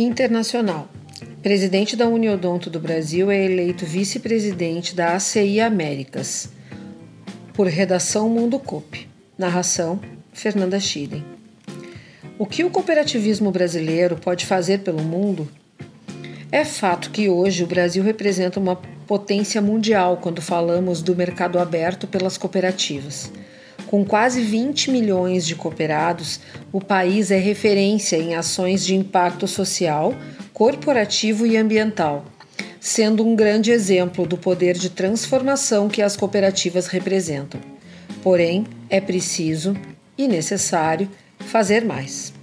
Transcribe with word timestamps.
Internacional. 0.00 0.88
Presidente 1.42 1.96
da 1.96 2.06
Uniodonto 2.06 2.70
do 2.70 2.78
Brasil 2.78 3.32
é 3.32 3.44
eleito 3.44 3.84
vice-presidente 3.84 4.94
da 4.94 5.16
ACI 5.16 5.60
Américas. 5.60 6.50
Por 7.52 7.66
redação 7.66 8.28
Mundo 8.28 8.60
Coop. 8.60 9.08
Narração 9.36 9.98
Fernanda 10.32 10.78
Schilling. 10.78 11.24
O 12.38 12.46
que 12.46 12.62
o 12.62 12.70
cooperativismo 12.70 13.50
brasileiro 13.50 14.14
pode 14.14 14.46
fazer 14.46 14.84
pelo 14.84 15.02
mundo? 15.02 15.48
É 16.52 16.64
fato 16.64 17.10
que 17.10 17.28
hoje 17.28 17.64
o 17.64 17.66
Brasil 17.66 18.04
representa 18.04 18.60
uma 18.60 18.76
potência 19.04 19.60
mundial 19.60 20.18
quando 20.18 20.40
falamos 20.40 21.02
do 21.02 21.16
mercado 21.16 21.58
aberto 21.58 22.06
pelas 22.06 22.38
cooperativas. 22.38 23.32
Com 23.88 24.04
quase 24.04 24.42
20 24.42 24.90
milhões 24.90 25.46
de 25.46 25.54
cooperados, 25.54 26.40
o 26.70 26.78
país 26.78 27.30
é 27.30 27.38
referência 27.38 28.18
em 28.18 28.34
ações 28.34 28.84
de 28.84 28.94
impacto 28.94 29.48
social, 29.48 30.14
corporativo 30.52 31.46
e 31.46 31.56
ambiental, 31.56 32.26
sendo 32.78 33.26
um 33.26 33.34
grande 33.34 33.70
exemplo 33.70 34.26
do 34.26 34.36
poder 34.36 34.76
de 34.76 34.90
transformação 34.90 35.88
que 35.88 36.02
as 36.02 36.18
cooperativas 36.18 36.86
representam. 36.86 37.58
Porém, 38.22 38.66
é 38.90 39.00
preciso 39.00 39.74
e 40.18 40.28
necessário 40.28 41.08
fazer 41.38 41.82
mais. 41.82 42.34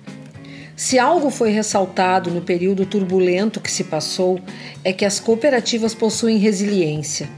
Se 0.76 0.98
algo 0.98 1.30
foi 1.30 1.52
ressaltado 1.52 2.32
no 2.32 2.42
período 2.42 2.88
turbulento 2.88 3.62
que 3.62 3.72
se 3.72 3.84
passou, 3.84 4.40
é 4.84 4.92
que 4.92 5.06
as 5.06 5.20
cooperativas 5.20 5.94
possuem 5.94 6.40
resiliência 6.40 7.30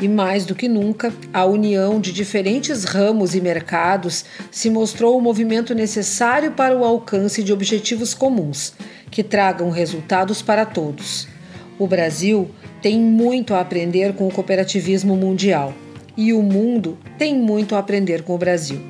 e 0.00 0.08
mais 0.08 0.44
do 0.44 0.54
que 0.54 0.68
nunca, 0.68 1.12
a 1.32 1.46
união 1.46 1.98
de 2.00 2.12
diferentes 2.12 2.84
ramos 2.84 3.34
e 3.34 3.40
mercados 3.40 4.24
se 4.50 4.68
mostrou 4.68 5.16
o 5.16 5.20
movimento 5.20 5.74
necessário 5.74 6.52
para 6.52 6.76
o 6.76 6.84
alcance 6.84 7.42
de 7.42 7.52
objetivos 7.52 8.12
comuns, 8.12 8.74
que 9.10 9.22
tragam 9.22 9.70
resultados 9.70 10.42
para 10.42 10.66
todos. 10.66 11.26
O 11.78 11.86
Brasil 11.86 12.50
tem 12.82 12.98
muito 13.00 13.54
a 13.54 13.60
aprender 13.60 14.14
com 14.14 14.28
o 14.28 14.30
cooperativismo 14.30 15.16
mundial 15.16 15.72
e 16.16 16.32
o 16.32 16.42
mundo 16.42 16.98
tem 17.18 17.34
muito 17.34 17.74
a 17.74 17.78
aprender 17.78 18.22
com 18.22 18.34
o 18.34 18.38
Brasil. 18.38 18.80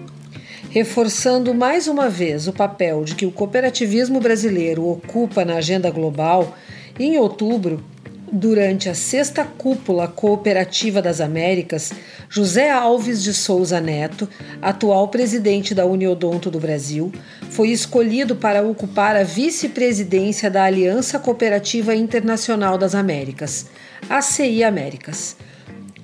Reforçando 0.71 1.55
mais 1.55 1.87
uma 1.87 2.09
vez 2.09 2.49
o 2.49 2.53
papel 2.53 3.05
de 3.05 3.15
que 3.15 3.25
o 3.25 3.33
cooperativismo 3.33 4.21
brasileiro 4.21 4.87
ocupa 4.87 5.45
na 5.45 5.55
agenda 5.57 5.91
global, 5.91 6.57
em 6.99 7.17
outubro 7.17 7.83
Durante 8.31 8.89
a 8.89 8.95
sexta 8.95 9.45
cúpula 9.45 10.09
cooperativa 10.09 11.01
das 11.01 11.21
Américas, 11.21 11.93
José 12.29 12.71
Alves 12.71 13.23
de 13.23 13.33
Souza 13.33 13.81
Neto, 13.81 14.29
atual 14.61 15.07
presidente 15.09 15.73
da 15.73 15.87
Uniodonto 15.87 16.51
do 16.51 16.59
Brasil, 16.59 17.13
foi 17.51 17.69
escolhido 17.69 18.35
para 18.35 18.63
ocupar 18.63 19.15
a 19.15 19.23
vice-presidência 19.23 20.51
da 20.51 20.65
Aliança 20.65 21.21
Cooperativa 21.21 21.95
Internacional 21.95 22.77
das 22.77 22.97
Américas, 22.97 23.67
ACI 24.11 24.65
Américas, 24.65 25.37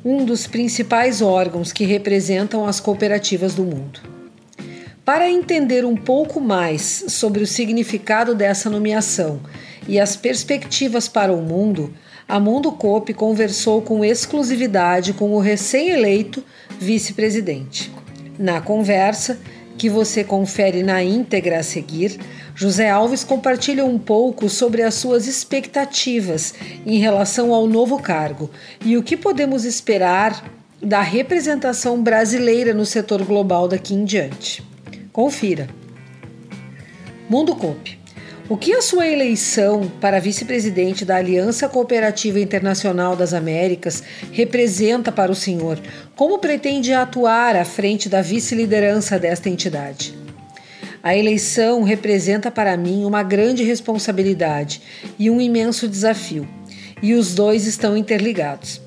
um 0.05 0.25
dos 0.25 0.47
principais 0.47 1.20
órgãos 1.20 1.73
que 1.73 1.84
representam 1.84 2.65
as 2.65 2.78
cooperativas 2.78 3.55
do 3.55 3.65
mundo. 3.65 4.00
Para 5.05 5.28
entender 5.28 5.84
um 5.84 5.97
pouco 5.97 6.41
mais 6.41 7.05
sobre 7.09 7.43
o 7.43 7.47
significado 7.47 8.33
dessa 8.33 8.70
nomeação 8.70 9.41
e 9.89 9.98
as 9.98 10.15
perspectivas 10.15 11.09
para 11.09 11.33
o 11.33 11.43
mundo, 11.43 11.93
a 12.33 12.41
Mundo 12.41 12.72
Coop 12.72 13.12
conversou 13.12 13.83
com 13.83 14.02
exclusividade 14.02 15.12
com 15.12 15.34
o 15.34 15.38
recém-eleito 15.38 16.42
vice-presidente. 16.80 17.92
Na 18.38 18.58
conversa, 18.58 19.38
que 19.77 19.91
você 19.91 20.25
confere 20.25 20.83
na 20.83 21.05
íntegra 21.05 21.58
a 21.58 21.62
seguir, 21.62 22.19
José 22.55 22.88
Alves 22.88 23.22
compartilha 23.22 23.84
um 23.84 23.98
pouco 23.98 24.48
sobre 24.48 24.80
as 24.80 24.94
suas 24.94 25.27
expectativas 25.27 26.55
em 26.86 26.97
relação 26.97 27.53
ao 27.53 27.66
novo 27.66 27.98
cargo 27.98 28.48
e 28.83 28.97
o 28.97 29.03
que 29.03 29.14
podemos 29.14 29.66
esperar 29.66 30.50
da 30.80 31.03
representação 31.03 32.03
brasileira 32.03 32.72
no 32.72 32.87
setor 32.87 33.22
global 33.26 33.69
daqui 33.69 33.93
em 33.93 34.06
diante. 34.06 34.66
Confira. 35.12 35.69
Mundo 37.28 37.54
Coop 37.54 38.01
o 38.52 38.56
que 38.58 38.74
a 38.74 38.82
sua 38.82 39.08
eleição 39.08 39.90
para 39.98 40.20
vice-presidente 40.20 41.06
da 41.06 41.16
Aliança 41.16 41.70
Cooperativa 41.70 42.38
Internacional 42.38 43.16
das 43.16 43.32
Américas 43.32 44.02
representa 44.30 45.10
para 45.10 45.32
o 45.32 45.34
senhor? 45.34 45.80
Como 46.14 46.38
pretende 46.38 46.92
atuar 46.92 47.56
à 47.56 47.64
frente 47.64 48.10
da 48.10 48.20
vice-liderança 48.20 49.18
desta 49.18 49.48
entidade? 49.48 50.14
A 51.02 51.16
eleição 51.16 51.82
representa 51.82 52.50
para 52.50 52.76
mim 52.76 53.06
uma 53.06 53.22
grande 53.22 53.64
responsabilidade 53.64 54.82
e 55.19 55.30
um 55.30 55.40
imenso 55.40 55.88
desafio, 55.88 56.46
e 57.02 57.14
os 57.14 57.34
dois 57.34 57.66
estão 57.66 57.96
interligados 57.96 58.82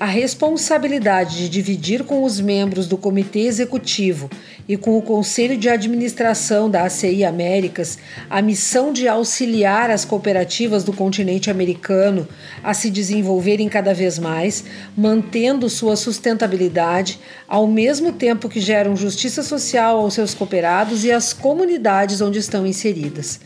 a 0.00 0.06
responsabilidade 0.06 1.38
de 1.38 1.48
dividir 1.48 2.04
com 2.04 2.22
os 2.22 2.40
membros 2.40 2.86
do 2.86 2.96
Comitê 2.96 3.40
Executivo 3.40 4.30
e 4.68 4.76
com 4.76 4.96
o 4.96 5.02
Conselho 5.02 5.56
de 5.56 5.68
Administração 5.68 6.70
da 6.70 6.84
ACI 6.84 7.24
Américas 7.24 7.98
a 8.30 8.40
missão 8.40 8.92
de 8.92 9.08
auxiliar 9.08 9.90
as 9.90 10.04
cooperativas 10.04 10.84
do 10.84 10.92
continente 10.92 11.50
americano 11.50 12.28
a 12.62 12.72
se 12.74 12.90
desenvolverem 12.90 13.68
cada 13.68 13.92
vez 13.92 14.20
mais, 14.20 14.64
mantendo 14.96 15.68
sua 15.68 15.96
sustentabilidade, 15.96 17.18
ao 17.48 17.66
mesmo 17.66 18.12
tempo 18.12 18.48
que 18.48 18.60
geram 18.60 18.94
justiça 18.94 19.42
social 19.42 19.98
aos 19.98 20.14
seus 20.14 20.32
cooperados 20.32 21.04
e 21.04 21.10
às 21.10 21.32
comunidades 21.32 22.20
onde 22.20 22.38
estão 22.38 22.64
inseridas. 22.64 23.40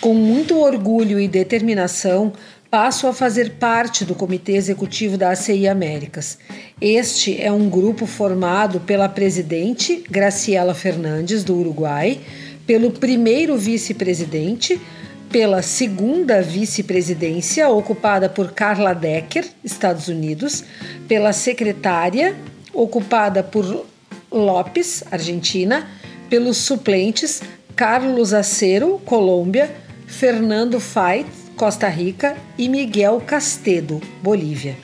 Com 0.00 0.12
muito 0.12 0.58
orgulho 0.58 1.18
e 1.18 1.26
determinação, 1.26 2.30
passo 2.74 3.06
a 3.06 3.12
fazer 3.12 3.50
parte 3.50 4.04
do 4.04 4.16
Comitê 4.16 4.56
Executivo 4.56 5.16
da 5.16 5.30
ACI 5.30 5.68
Américas. 5.68 6.38
Este 6.80 7.40
é 7.40 7.52
um 7.52 7.70
grupo 7.70 8.04
formado 8.04 8.80
pela 8.80 9.08
presidente 9.08 10.02
Graciela 10.10 10.74
Fernandes, 10.74 11.44
do 11.44 11.54
Uruguai, 11.54 12.18
pelo 12.66 12.90
primeiro 12.90 13.56
vice-presidente, 13.56 14.80
pela 15.30 15.62
segunda 15.62 16.42
vice-presidência, 16.42 17.68
ocupada 17.68 18.28
por 18.28 18.50
Carla 18.50 18.92
Decker, 18.92 19.46
Estados 19.62 20.08
Unidos, 20.08 20.64
pela 21.06 21.32
secretária, 21.32 22.34
ocupada 22.72 23.40
por 23.44 23.86
Lopes, 24.32 25.04
Argentina, 25.12 25.88
pelos 26.28 26.56
suplentes 26.56 27.40
Carlos 27.76 28.34
Acero, 28.34 29.00
Colômbia, 29.04 29.72
Fernando 30.08 30.80
Fait, 30.80 31.43
Costa 31.56 31.88
Rica, 31.88 32.36
e 32.58 32.68
Miguel 32.68 33.22
Castedo, 33.26 34.00
Bolívia. 34.22 34.76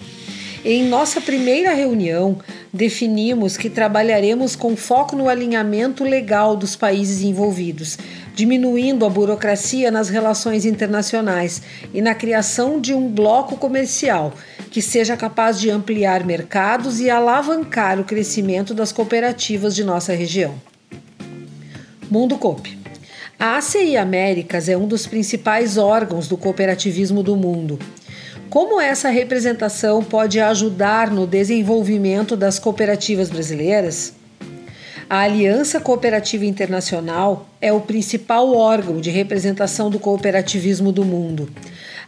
Em 0.65 0.85
nossa 0.85 1.21
primeira 1.23 1.73
reunião, 1.73 2.39
definimos 2.73 3.57
que 3.57 3.71
trabalharemos 3.71 4.55
com 4.55 4.77
foco 4.77 5.17
no 5.17 5.29
alinhamento 5.29 6.05
legal 6.05 6.55
dos 6.55 6.77
países 6.77 7.23
envolvidos, 7.23 7.97
diminuindo 8.35 9.07
a 9.07 9.09
burocracia 9.09 9.91
nas 9.91 10.11
relações 10.11 10.67
internacionais 10.67 11.63
e 11.95 12.03
na 12.03 12.15
criação 12.15 12.79
de 12.79 12.93
um 12.93 13.09
bloco 13.09 13.57
comercial 13.57 14.35
que 14.71 14.83
seja 14.83 15.17
capaz 15.17 15.59
de 15.59 15.71
ampliar 15.71 16.25
mercados 16.25 17.01
e 17.01 17.09
alavancar 17.09 17.99
o 17.99 18.05
crescimento 18.05 18.75
das 18.75 18.93
cooperativas 18.93 19.75
de 19.75 19.83
nossa 19.83 20.13
região. 20.13 20.55
Mundo 22.11 22.37
Coop. 22.37 22.80
A 23.41 23.57
ACI 23.57 23.97
Américas 23.97 24.69
é 24.69 24.77
um 24.77 24.87
dos 24.87 25.07
principais 25.07 25.79
órgãos 25.79 26.29
do 26.29 26.37
cooperativismo 26.37 27.23
do 27.23 27.35
mundo. 27.35 27.79
Como 28.51 28.79
essa 28.79 29.09
representação 29.09 30.05
pode 30.05 30.39
ajudar 30.39 31.11
no 31.11 31.27
desenvolvimento 31.27 32.37
das 32.37 32.59
cooperativas 32.59 33.31
brasileiras? 33.31 34.13
A 35.09 35.21
Aliança 35.21 35.81
Cooperativa 35.81 36.45
Internacional 36.45 37.49
é 37.63 37.73
o 37.73 37.81
principal 37.81 38.55
órgão 38.55 39.01
de 39.01 39.09
representação 39.09 39.89
do 39.89 39.99
cooperativismo 39.99 40.93
do 40.93 41.03
mundo. 41.03 41.49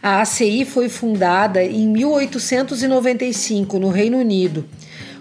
A 0.03 0.21
ACI 0.21 0.65
foi 0.65 0.87
fundada 0.87 1.63
em 1.63 1.87
1895 1.87 3.79
no 3.79 3.89
Reino 3.89 4.19
Unido, 4.19 4.65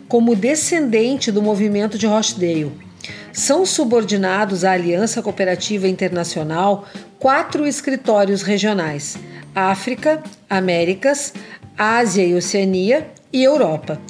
como 0.08 0.36
descendente 0.36 1.32
do 1.32 1.40
movimento 1.40 1.96
de 1.96 2.06
Rochdale 2.06 2.91
são 3.32 3.64
subordinados 3.64 4.64
à 4.64 4.72
Aliança 4.72 5.22
Cooperativa 5.22 5.88
Internacional 5.88 6.86
quatro 7.18 7.66
escritórios 7.66 8.42
regionais: 8.42 9.16
África, 9.54 10.22
Américas, 10.48 11.32
Ásia 11.76 12.24
e 12.24 12.34
Oceania 12.34 13.06
e 13.32 13.42
Europa. 13.42 14.00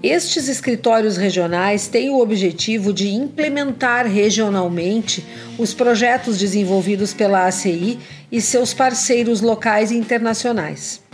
Estes 0.00 0.48
escritórios 0.48 1.16
regionais 1.16 1.88
têm 1.88 2.10
o 2.10 2.20
objetivo 2.20 2.92
de 2.92 3.08
implementar 3.08 4.06
regionalmente 4.06 5.26
os 5.58 5.74
projetos 5.74 6.38
desenvolvidos 6.38 7.12
pela 7.12 7.46
ACI 7.46 7.98
e 8.30 8.40
seus 8.40 8.72
parceiros 8.72 9.40
locais 9.40 9.90
e 9.90 9.96
internacionais. 9.96 11.07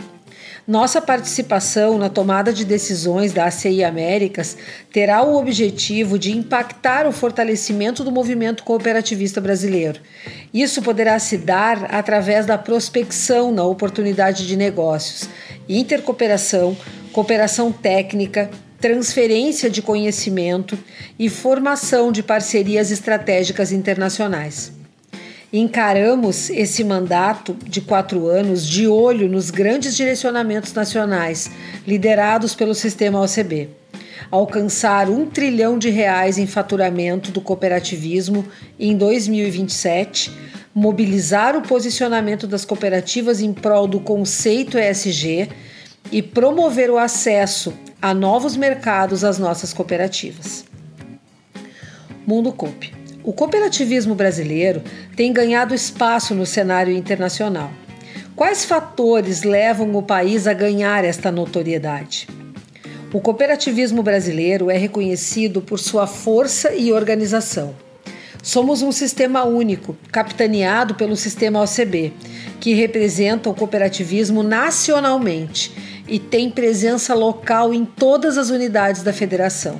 Nossa 0.67 0.99
participação 0.99 1.99
na 1.99 2.09
tomada 2.09 2.51
de 2.51 2.65
decisões 2.65 3.31
da 3.31 3.45
ACI 3.45 3.83
Américas 3.83 4.57
terá 4.91 5.21
o 5.21 5.37
objetivo 5.37 6.17
de 6.17 6.31
impactar 6.31 7.05
o 7.05 7.11
fortalecimento 7.11 8.03
do 8.03 8.11
movimento 8.11 8.63
cooperativista 8.63 9.39
brasileiro. 9.39 9.99
Isso 10.51 10.81
poderá 10.81 11.19
se 11.19 11.37
dar 11.37 11.93
através 11.93 12.47
da 12.47 12.57
prospecção 12.57 13.51
na 13.51 13.63
oportunidade 13.63 14.47
de 14.47 14.57
negócios, 14.57 15.29
intercooperação, 15.69 16.75
cooperação 17.13 17.71
técnica, 17.71 18.49
transferência 18.81 19.69
de 19.69 19.83
conhecimento 19.83 20.79
e 21.19 21.29
formação 21.29 22.11
de 22.11 22.23
parcerias 22.23 22.89
estratégicas 22.89 23.71
internacionais. 23.71 24.74
Encaramos 25.53 26.49
esse 26.49 26.83
mandato 26.83 27.55
de 27.65 27.79
quatro 27.79 28.27
anos 28.27 28.67
de 28.67 28.87
olho 28.87 29.29
nos 29.29 29.51
grandes 29.51 29.95
direcionamentos 29.95 30.73
nacionais 30.73 31.51
liderados 31.87 32.55
pelo 32.55 32.73
sistema 32.73 33.21
OCB. 33.21 33.69
Alcançar 34.31 35.09
um 35.09 35.25
trilhão 35.25 35.77
de 35.77 35.89
reais 35.89 36.37
em 36.37 36.47
faturamento 36.47 37.31
do 37.31 37.39
cooperativismo 37.39 38.45
em 38.79 38.97
2027, 38.97 40.31
mobilizar 40.73 41.55
o 41.55 41.61
posicionamento 41.61 42.47
das 42.47 42.65
cooperativas 42.65 43.39
em 43.39 43.53
prol 43.53 43.87
do 43.87 43.99
conceito 43.99 44.77
ESG 44.77 45.49
e 46.11 46.21
promover 46.21 46.89
o 46.89 46.97
acesso 46.97 47.73
a 48.01 48.13
novos 48.13 48.57
mercados 48.57 49.23
às 49.23 49.37
nossas 49.37 49.73
cooperativas. 49.73 50.65
Mundo 52.25 52.51
Coop. 52.51 53.04
O 53.25 53.33
cooperativismo 53.33 54.13
brasileiro 54.13 54.83
tem 55.15 55.33
ganhado 55.33 55.73
espaço 55.73 56.35
no 56.35 56.45
cenário 56.45 56.95
internacional. 56.95 57.71
Quais 58.35 58.65
fatores 58.65 59.41
levam 59.41 59.95
o 59.95 60.03
país 60.03 60.45
a 60.45 60.53
ganhar 60.53 61.03
esta 61.03 61.31
notoriedade? 61.31 62.27
O 63.11 63.19
cooperativismo 63.19 64.03
brasileiro 64.03 64.69
é 64.69 64.77
reconhecido 64.77 65.59
por 65.59 65.79
sua 65.79 66.05
força 66.05 66.75
e 66.75 66.93
organização. 66.93 67.73
Somos 68.43 68.83
um 68.83 68.91
sistema 68.91 69.43
único, 69.43 69.97
capitaneado 70.11 70.93
pelo 70.93 71.15
sistema 71.15 71.63
OCB, 71.63 72.13
que 72.59 72.75
representa 72.75 73.49
o 73.49 73.55
cooperativismo 73.55 74.43
nacionalmente 74.43 75.73
e 76.07 76.19
tem 76.19 76.51
presença 76.51 77.15
local 77.15 77.73
em 77.73 77.85
todas 77.85 78.37
as 78.37 78.51
unidades 78.51 79.01
da 79.01 79.11
federação. 79.11 79.79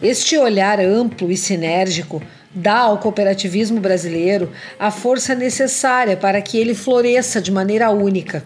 Este 0.00 0.36
olhar 0.36 0.78
amplo 0.78 1.32
e 1.32 1.36
sinérgico 1.36 2.22
dá 2.54 2.78
ao 2.78 2.98
cooperativismo 2.98 3.80
brasileiro 3.80 4.50
a 4.78 4.90
força 4.90 5.34
necessária 5.34 6.16
para 6.16 6.40
que 6.40 6.56
ele 6.56 6.74
floresça 6.74 7.40
de 7.40 7.50
maneira 7.50 7.90
única. 7.90 8.44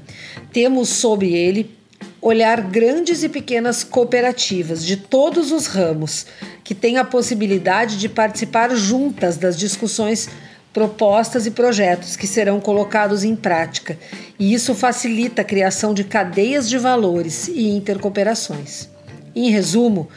Temos 0.53 0.89
sobre 0.89 1.35
ele 1.35 1.77
olhar 2.21 2.61
grandes 2.61 3.23
e 3.23 3.29
pequenas 3.29 3.85
cooperativas 3.85 4.85
de 4.85 4.97
todos 4.97 5.53
os 5.53 5.67
ramos 5.67 6.27
que 6.65 6.75
têm 6.75 6.99
a 6.99 7.05
possibilidade 7.05 7.97
de 7.99 8.09
participar 8.09 8.75
juntas 8.75 9.37
das 9.37 9.57
discussões 9.57 10.29
propostas 10.73 11.47
e 11.47 11.51
projetos 11.51 12.15
que 12.15 12.27
serão 12.27 12.61
colocados 12.61 13.25
em 13.25 13.35
prática, 13.35 13.99
e 14.39 14.53
isso 14.53 14.75
facilita 14.75 15.43
a 15.43 15.45
criação 15.45 15.95
de 15.95 16.05
cadeias 16.05 16.69
de 16.69 16.79
valores 16.79 17.49
e 17.49 17.69
intercooperações. 17.71 18.89
Em 19.35 19.51
resumo, 19.51 20.09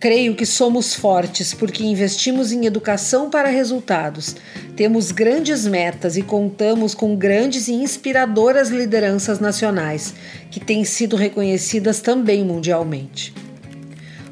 Creio 0.00 0.34
que 0.34 0.46
somos 0.46 0.94
fortes 0.94 1.52
porque 1.52 1.84
investimos 1.84 2.52
em 2.52 2.64
educação 2.64 3.28
para 3.28 3.50
resultados, 3.50 4.34
temos 4.74 5.12
grandes 5.12 5.66
metas 5.66 6.16
e 6.16 6.22
contamos 6.22 6.94
com 6.94 7.14
grandes 7.14 7.68
e 7.68 7.74
inspiradoras 7.74 8.70
lideranças 8.70 9.38
nacionais, 9.38 10.14
que 10.50 10.58
têm 10.58 10.84
sido 10.86 11.16
reconhecidas 11.16 12.00
também 12.00 12.42
mundialmente. 12.42 13.34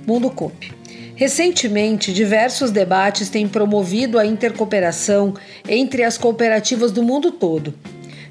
Mundo 0.07 0.31
Coop. 0.31 0.73
Recentemente, 1.15 2.15
diversos 2.15 2.71
debates 2.71 3.29
têm 3.29 3.47
promovido 3.47 4.19
a 4.19 4.25
intercooperação 4.25 5.35
entre 5.69 6.03
as 6.03 6.17
cooperativas 6.17 6.93
do 6.93 7.03
mundo 7.03 7.31
todo 7.31 7.75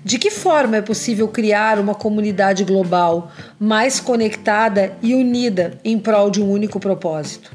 de 0.07 0.17
que 0.17 0.31
forma 0.31 0.77
é 0.77 0.81
possível 0.81 1.27
criar 1.27 1.77
uma 1.77 1.93
comunidade 1.93 2.63
global 2.63 3.29
mais 3.59 3.99
conectada 3.99 4.95
e 5.01 5.13
unida 5.13 5.77
em 5.83 5.99
prol 5.99 6.31
de 6.31 6.41
um 6.41 6.49
único 6.49 6.79
propósito? 6.79 7.53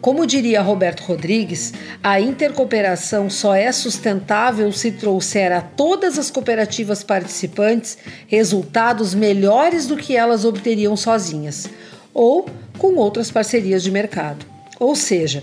Como 0.00 0.24
diria 0.24 0.62
Roberto 0.62 1.00
Rodrigues, 1.00 1.74
a 2.00 2.20
intercooperação 2.20 3.28
só 3.28 3.56
é 3.56 3.72
sustentável 3.72 4.70
se 4.70 4.92
trouxer 4.92 5.50
a 5.50 5.60
todas 5.60 6.16
as 6.16 6.30
cooperativas 6.30 7.02
participantes 7.02 7.98
resultados 8.28 9.12
melhores 9.12 9.88
do 9.88 9.96
que 9.96 10.16
elas 10.16 10.44
obteriam 10.44 10.96
sozinhas 10.96 11.68
ou 12.14 12.48
com 12.78 12.94
outras 12.94 13.32
parcerias 13.32 13.82
de 13.82 13.90
mercado. 13.90 14.46
Ou 14.78 14.94
seja, 14.94 15.42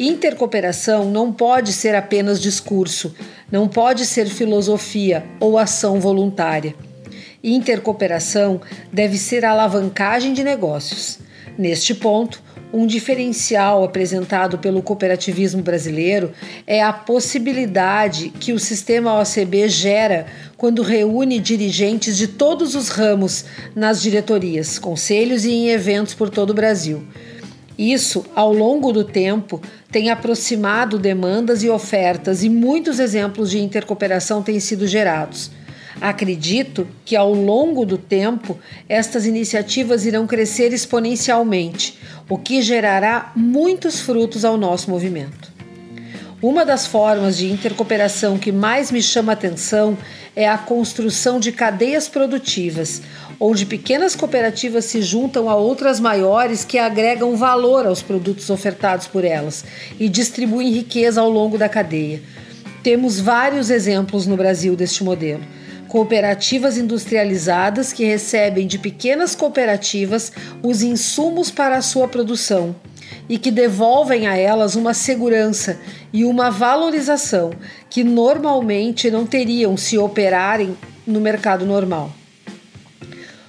Intercooperação 0.00 1.10
não 1.10 1.30
pode 1.30 1.74
ser 1.74 1.94
apenas 1.94 2.40
discurso, 2.40 3.14
não 3.50 3.68
pode 3.68 4.06
ser 4.06 4.26
filosofia 4.26 5.24
ou 5.38 5.58
ação 5.58 6.00
voluntária. 6.00 6.74
Intercooperação 7.42 8.60
deve 8.92 9.16
ser 9.16 9.44
alavancagem 9.44 10.32
de 10.32 10.44
negócios. 10.44 11.18
Neste 11.56 11.94
ponto, 11.94 12.42
um 12.72 12.86
diferencial 12.86 13.82
apresentado 13.82 14.58
pelo 14.58 14.82
cooperativismo 14.82 15.60
brasileiro 15.60 16.32
é 16.66 16.82
a 16.82 16.92
possibilidade 16.92 18.28
que 18.28 18.52
o 18.52 18.58
sistema 18.58 19.18
OCB 19.20 19.68
gera 19.68 20.26
quando 20.56 20.82
reúne 20.82 21.40
dirigentes 21.40 22.16
de 22.16 22.28
todos 22.28 22.74
os 22.74 22.88
ramos 22.88 23.44
nas 23.74 24.00
diretorias, 24.00 24.78
conselhos 24.78 25.44
e 25.44 25.50
em 25.50 25.68
eventos 25.70 26.14
por 26.14 26.30
todo 26.30 26.50
o 26.50 26.54
Brasil. 26.54 27.02
Isso, 27.80 28.26
ao 28.36 28.52
longo 28.52 28.92
do 28.92 29.02
tempo, 29.02 29.58
tem 29.90 30.10
aproximado 30.10 30.98
demandas 30.98 31.62
e 31.62 31.70
ofertas 31.70 32.44
e 32.44 32.50
muitos 32.50 33.00
exemplos 33.00 33.50
de 33.50 33.58
intercooperação 33.58 34.42
têm 34.42 34.60
sido 34.60 34.86
gerados. 34.86 35.50
Acredito 35.98 36.86
que 37.06 37.16
ao 37.16 37.32
longo 37.32 37.86
do 37.86 37.96
tempo 37.96 38.58
estas 38.86 39.24
iniciativas 39.24 40.04
irão 40.04 40.26
crescer 40.26 40.74
exponencialmente, 40.74 41.98
o 42.28 42.36
que 42.36 42.60
gerará 42.60 43.32
muitos 43.34 43.98
frutos 43.98 44.44
ao 44.44 44.58
nosso 44.58 44.90
movimento. 44.90 45.50
Uma 46.42 46.66
das 46.66 46.86
formas 46.86 47.38
de 47.38 47.50
intercooperação 47.50 48.36
que 48.36 48.52
mais 48.52 48.90
me 48.90 49.00
chama 49.00 49.32
atenção 49.32 49.96
é 50.34 50.48
a 50.48 50.58
construção 50.58 51.40
de 51.40 51.52
cadeias 51.52 52.08
produtivas, 52.08 53.02
onde 53.38 53.66
pequenas 53.66 54.14
cooperativas 54.14 54.84
se 54.84 55.02
juntam 55.02 55.48
a 55.48 55.56
outras 55.56 55.98
maiores 55.98 56.64
que 56.64 56.78
agregam 56.78 57.36
valor 57.36 57.86
aos 57.86 58.02
produtos 58.02 58.50
ofertados 58.50 59.06
por 59.06 59.24
elas 59.24 59.64
e 59.98 60.08
distribuem 60.08 60.70
riqueza 60.70 61.20
ao 61.20 61.30
longo 61.30 61.56
da 61.56 61.68
cadeia. 61.68 62.22
Temos 62.82 63.20
vários 63.20 63.70
exemplos 63.70 64.26
no 64.26 64.36
Brasil 64.36 64.76
deste 64.76 65.04
modelo. 65.04 65.42
Cooperativas 65.88 66.78
industrializadas 66.78 67.92
que 67.92 68.04
recebem 68.04 68.66
de 68.66 68.78
pequenas 68.78 69.34
cooperativas 69.34 70.32
os 70.62 70.82
insumos 70.82 71.50
para 71.50 71.76
a 71.76 71.82
sua 71.82 72.06
produção 72.06 72.76
e 73.30 73.38
que 73.38 73.52
devolvem 73.52 74.26
a 74.26 74.36
elas 74.36 74.74
uma 74.74 74.92
segurança 74.92 75.78
e 76.12 76.24
uma 76.24 76.50
valorização 76.50 77.52
que 77.88 78.02
normalmente 78.02 79.08
não 79.08 79.24
teriam 79.24 79.76
se 79.76 79.96
operarem 79.96 80.76
no 81.06 81.20
mercado 81.20 81.64
normal. 81.64 82.10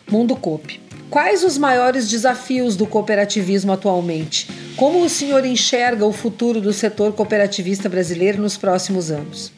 Mundo 0.09 0.35
Coop. 0.35 0.79
Quais 1.09 1.43
os 1.43 1.57
maiores 1.57 2.07
desafios 2.07 2.75
do 2.75 2.85
cooperativismo 2.85 3.71
atualmente? 3.73 4.47
Como 4.77 5.03
o 5.03 5.09
senhor 5.09 5.43
enxerga 5.43 6.05
o 6.05 6.13
futuro 6.13 6.61
do 6.61 6.71
setor 6.71 7.13
cooperativista 7.13 7.89
brasileiro 7.89 8.39
nos 8.39 8.57
próximos 8.57 9.09
anos? 9.09 9.51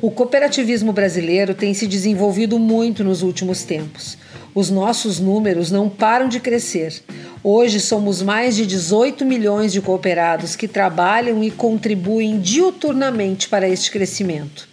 O 0.00 0.10
cooperativismo 0.10 0.94
brasileiro 0.94 1.52
tem 1.52 1.74
se 1.74 1.86
desenvolvido 1.86 2.58
muito 2.58 3.04
nos 3.04 3.22
últimos 3.22 3.64
tempos. 3.64 4.16
Os 4.54 4.70
nossos 4.70 5.20
números 5.20 5.70
não 5.70 5.90
param 5.90 6.26
de 6.26 6.40
crescer. 6.40 7.02
Hoje 7.42 7.80
somos 7.80 8.20
mais 8.20 8.54
de 8.54 8.66
18 8.66 9.24
milhões 9.24 9.72
de 9.72 9.80
cooperados 9.80 10.54
que 10.54 10.68
trabalham 10.68 11.42
e 11.42 11.50
contribuem 11.50 12.38
diuturnamente 12.38 13.48
para 13.48 13.66
este 13.66 13.90
crescimento. 13.90 14.68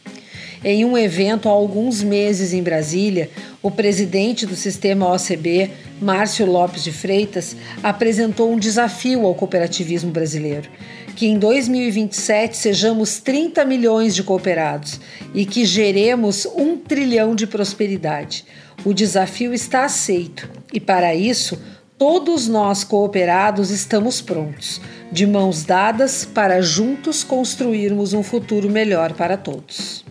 Em 0.62 0.83
um 0.83 0.97
evento 0.97 1.47
há 1.47 1.51
alguns 1.53 2.03
meses 2.03 2.51
em 2.51 2.62
Brasília, 2.62 3.29
o 3.63 3.71
presidente 3.71 4.45
do 4.45 4.53
sistema 4.53 5.09
OCB, 5.13 5.71
Márcio 6.01 6.45
Lopes 6.45 6.83
de 6.83 6.91
Freitas, 6.91 7.55
apresentou 7.81 8.51
um 8.51 8.59
desafio 8.59 9.25
ao 9.25 9.33
cooperativismo 9.33 10.12
brasileiro: 10.12 10.69
que 11.15 11.25
em 11.25 11.39
2027 11.39 12.57
sejamos 12.57 13.19
30 13.19 13.63
milhões 13.63 14.13
de 14.13 14.24
cooperados 14.24 15.00
e 15.33 15.45
que 15.45 15.63
geremos 15.63 16.45
um 16.45 16.75
trilhão 16.75 17.33
de 17.33 17.47
prosperidade. 17.47 18.43
O 18.83 18.93
desafio 18.93 19.53
está 19.53 19.86
aceito 19.86 20.50
e, 20.74 20.79
para 20.79 21.15
isso, 21.15 21.57
Todos 21.98 22.48
nós 22.48 22.84
cooperados 22.84 23.72
estamos 23.72 24.22
prontos, 24.22 24.80
de 25.12 25.25
mãos 25.25 25.63
dadas, 25.63 26.25
para 26.25 26.62
juntos 26.62 27.24
construirmos 27.24 28.13
um 28.13 28.22
futuro 28.22 28.70
melhor 28.70 29.13
para 29.13 29.36
todos. 29.36 30.06